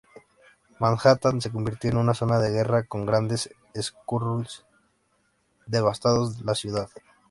[0.79, 4.65] Manhattan se convirtió en una zona de guerra con grandes Skrulls
[5.67, 6.89] devastando la ciudad.